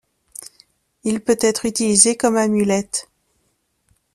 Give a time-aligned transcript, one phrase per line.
[1.03, 3.07] Il peut-être utilisé comme amulette.